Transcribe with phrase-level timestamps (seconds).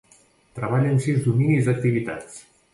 [0.59, 2.45] Treballa en sis dominis d'activitats.